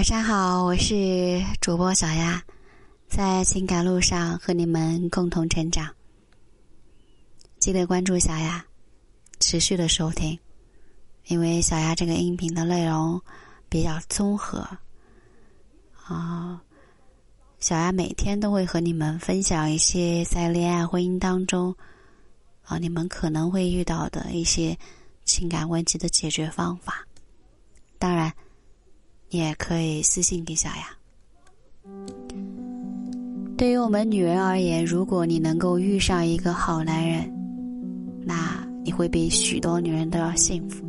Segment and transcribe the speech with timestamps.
[0.00, 2.42] 晚上好，我是主播小丫，
[3.06, 5.94] 在情感路上和你们共同成长。
[7.58, 8.64] 记得关注小丫，
[9.40, 10.38] 持续的收听，
[11.26, 13.20] 因为小丫这个音频的内容
[13.68, 14.66] 比较综合。
[16.06, 16.62] 啊，
[17.58, 21.76] 小丫每天都会和你们分享一些在恋爱婚姻当中
[22.64, 24.74] 啊，你们可能会遇到的一些
[25.26, 27.06] 情感问题的解决方法。
[27.98, 28.32] 当然，
[29.30, 30.90] 也可以私信给小雅。
[33.56, 37.30] 对于我们女人而言，如果你能够遇上一个好男人，
[38.24, 40.84] 那你会比许多女人都要幸福。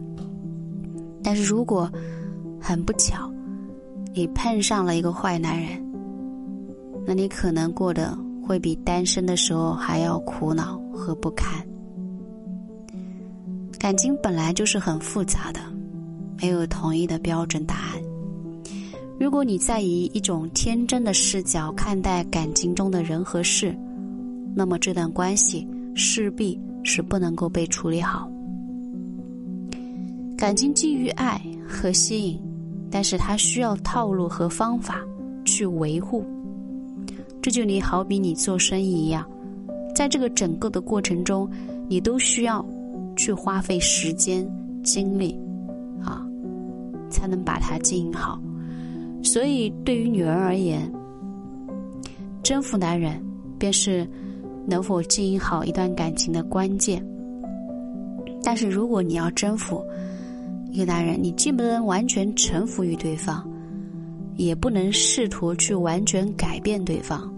[1.24, 1.92] 但是如果
[2.60, 3.32] 很不巧，
[4.14, 5.84] 你碰上了一个坏男人，
[7.06, 11.66] 那你可能过得会比单身的时候还要苦恼和不堪。
[13.78, 15.60] 感情本来就是很复杂的。
[16.42, 18.02] 没有统一的标准答案。
[19.22, 23.72] 如果你在以一种天真的视角看待感情中的人和事，
[24.56, 28.28] 那么这段关系势必是不能够被处理好。
[30.36, 32.42] 感情基于爱和吸引，
[32.90, 35.00] 但是它需要套路和方法
[35.46, 36.26] 去维护。
[37.44, 39.24] 这就你好比你做生意一样，
[39.94, 41.48] 在这个整个的过程中，
[41.88, 42.66] 你都需要
[43.16, 44.44] 去花费时间
[44.82, 45.40] 精力
[46.04, 46.26] 啊。
[47.12, 48.42] 才能把它经营好，
[49.24, 50.92] 所以对于女人而言，
[52.44, 53.24] 征服男人
[53.58, 54.08] 便是
[54.66, 57.06] 能否经营好一段感情的关键。
[58.44, 59.86] 但是如果你要征服
[60.72, 63.48] 一个男人，你既不能完全臣服于对方，
[64.38, 67.32] 也不能试图去完全改变对方。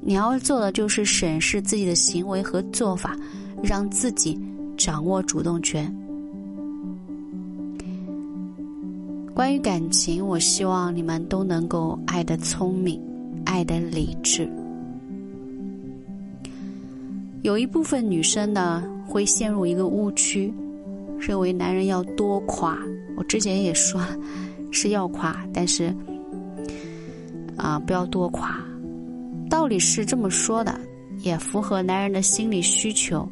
[0.00, 3.16] 你要做的就是审视自己的行为和做法，
[3.62, 4.40] 让自己
[4.76, 5.94] 掌握主动权。
[9.40, 13.00] 关于感情，我希望你们都能够爱的聪明，
[13.46, 14.46] 爱的理智。
[17.40, 20.52] 有一部分女生呢，会陷入一个误区，
[21.18, 22.78] 认为男人要多夸。
[23.16, 23.98] 我之前也说
[24.70, 25.90] 是要夸，但是
[27.56, 28.62] 啊，不要多夸。
[29.48, 30.78] 道理是这么说的，
[31.20, 33.26] 也符合男人的心理需求，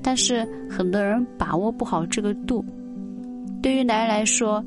[0.00, 2.64] 但是很多人把握不好这个度。
[3.60, 4.64] 对于男人来说，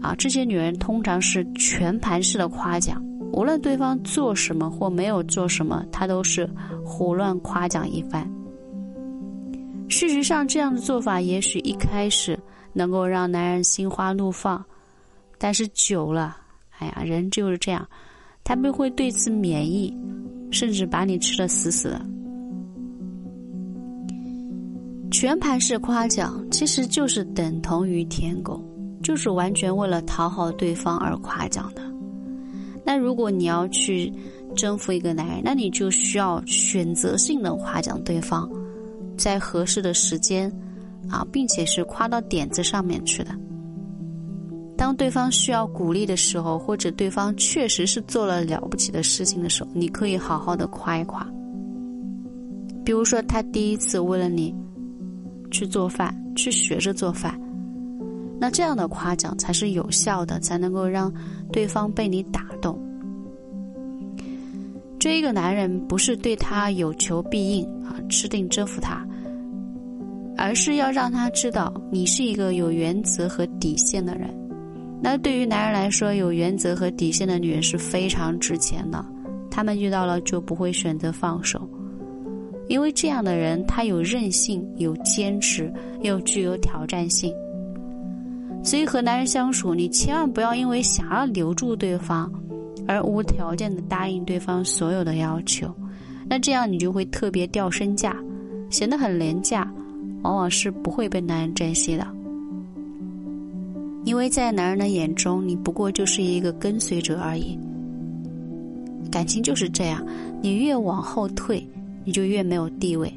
[0.00, 6.48] 啊，这些女人通常是全盘式的夸奖，无论对方做什么或没有做什么，她都是
[6.84, 8.28] 胡乱夸奖一番。
[9.88, 12.38] 事实上，这样的做法也许一开始
[12.72, 14.64] 能够让男人心花怒放，
[15.38, 16.36] 但是久了，
[16.78, 17.88] 哎呀，人就是这样，
[18.44, 19.96] 他们会对此免疫，
[20.50, 22.00] 甚至把你吃的死死的。
[25.10, 28.62] 全盘式夸奖其实就是等同于舔狗。
[29.08, 31.80] 就是完全为了讨好对方而夸奖的。
[32.84, 34.12] 那如果你要去
[34.54, 38.46] 征服一个男人，那你就需要选择性的夸奖对方，
[39.16, 40.52] 在合适的时间，
[41.08, 43.30] 啊，并且是夸到点子上面去的。
[44.76, 51.26] 当对方需要鼓励的时候，或者对方确实是做了了不起的事情的时候，你可以好好的夸一夸。
[52.84, 54.54] 比如说，他第一次为了你
[55.50, 57.40] 去做饭，去学着做饭。
[58.40, 61.12] 那这样的夸奖才是有效的，才能够让
[61.52, 62.78] 对方被你打动。
[64.98, 69.06] 追一个男人不是对他有求必应啊，吃定征服他，
[70.36, 74.28] 而是要让他知道你是一个有原则和底线的人。
[75.00, 79.04] 那对于男人来说，有原则和底线的女人是非常值钱的，
[79.50, 81.68] 他们遇到了就不会选择放手，
[82.68, 85.72] 因为这样的人他有韧性、有坚持，
[86.02, 87.32] 又具有挑战性。
[88.68, 92.30] 所以和男人相处，你千万不要因为想要留住对方，
[92.86, 95.74] 而无条件的答应对方所有的要求，
[96.28, 98.14] 那这样你就会特别掉身价，
[98.68, 99.66] 显得很廉价，
[100.20, 102.06] 往往是不会被男人珍惜的。
[104.04, 107.58] 因为在男人的眼中，你不过就是一个跟随者而已。
[109.10, 110.06] 感情就是这样，
[110.42, 111.66] 你越往后退，
[112.04, 113.10] 你就越没有地位，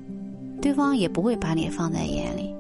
[0.62, 2.51] 对方也不会把你放在眼里。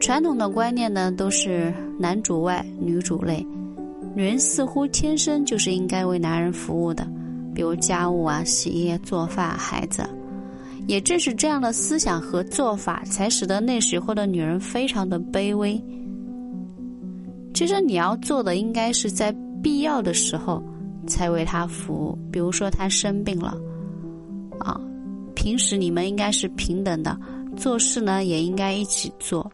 [0.00, 3.46] 传统的观念呢，都是男主外女主内，
[4.14, 7.06] 女人似乎天生就是应该为男人服务的，
[7.54, 10.02] 比如家务啊、洗衣、做饭、孩子。
[10.86, 15.80] 也正是这样的思想和做法，才使得那时候的女人非常的卑微。
[17.52, 19.30] 其实你要做的，应该是在
[19.62, 20.62] 必要的时候
[21.06, 23.54] 才为他服务，比如说他生病了，
[24.60, 24.80] 啊，
[25.36, 27.16] 平时你们应该是平等的，
[27.54, 29.48] 做事呢也应该一起做。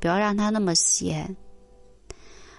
[0.00, 1.36] 不要让他那么闲，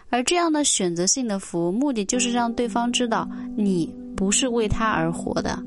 [0.09, 3.27] 而这样的选择性的服务，目的就是让对方知道
[3.57, 5.61] 你不是为他而活的，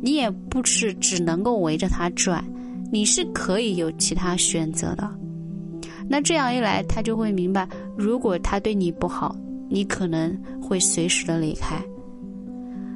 [0.00, 2.44] 你也不是只能够围着他转，
[2.92, 5.10] 你是可以有其他选择的。
[6.08, 9.34] 那这样一来，他就会明白，如果他对你不好，
[9.68, 11.82] 你可能会随时的离开。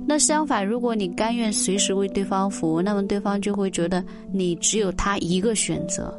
[0.06, 6.12] 那相反，如果你甘愿随时为对方服务，那么对方就会觉得你只有他一个选择。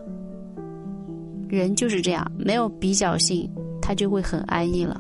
[1.56, 3.50] 人就是这样，没有比较性。
[3.82, 5.00] 他就会很安逸了。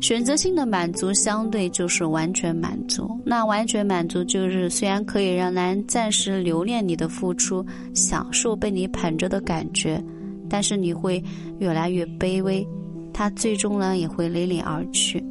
[0.00, 3.08] 选择性的满足相对就是完全满足。
[3.26, 10.02] 那完全满足就是虽然可以让男人暂时留恋你的付出，享受被你捧着的感觉，
[10.48, 11.22] 但是你会
[11.58, 12.66] 越来越卑微，
[13.12, 15.22] 他最终呢也会离你而去。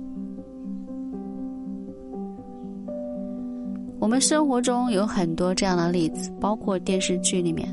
[3.99, 7.67] 我们生活中有很多这样的例子，包括电视剧里面，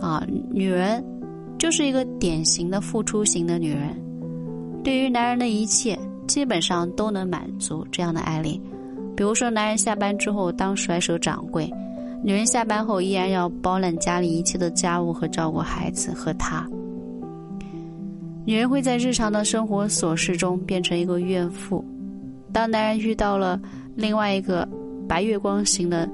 [0.00, 1.04] 啊，女人。
[1.58, 3.94] 就是一个典型的付出型的女人，
[4.82, 5.94] 对于男人的一切
[6.26, 8.58] 基本上都能满足这样的爱丽。
[9.14, 11.70] 比如说，男人下班之后当甩手掌柜，
[12.24, 16.66] 女人下班后依然要包揽家里一切的家务和照顾孩子和他。
[18.46, 21.84] 女人会在日常的生活琐事中变成一个怨妇。
[22.54, 23.60] 当男人遇到了
[23.94, 24.66] 另外一个
[25.06, 26.08] 白月光型的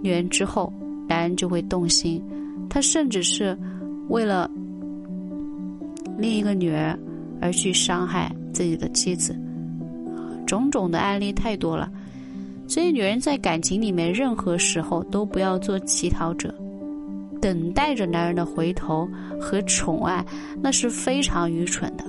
[0.00, 0.72] 女人之后，
[1.08, 2.22] 男人就会动心，
[2.74, 3.56] 他甚至是
[4.08, 4.50] 为了。
[6.18, 6.98] 另一个女儿
[7.40, 9.36] 而去伤害自己的妻子，
[10.44, 11.88] 种种的案例太多了，
[12.66, 16.52] 所以女人在感情里面任何时候都不要做乞讨者，
[17.40, 19.08] 等待着男人的回头
[19.40, 20.24] 和宠爱，
[20.60, 22.04] 那是非常愚蠢的。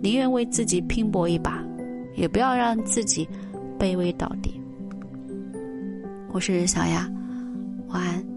[0.00, 1.60] 宁愿为自己拼搏一把，
[2.16, 3.28] 也不要让自己
[3.78, 4.52] 卑微倒地。
[6.32, 7.08] 我是小丫，
[7.92, 8.31] 晚安。